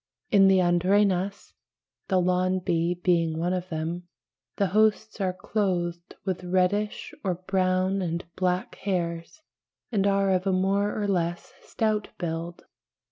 In 0.31 0.47
the 0.47 0.57
Andrenas 0.61 1.53
(the 2.07 2.19
lawn 2.19 2.57
bee 2.57 2.95
being 2.95 3.37
one 3.37 3.53
of 3.53 3.69
them) 3.69 4.07
the 4.55 4.69
hosts 4.73 5.21
are 5.21 5.31
clothed 5.31 6.15
with 6.25 6.43
reddish, 6.43 7.13
or 7.23 7.35
brown 7.35 8.01
and 8.01 8.23
black, 8.35 8.73
hairs, 8.77 9.43
and 9.91 10.07
are 10.07 10.31
of 10.31 10.47
a 10.47 10.51
more 10.51 10.99
or 10.99 11.07
less 11.07 11.53
stout 11.61 12.07
build 12.17 12.57
(pl. 12.57 12.65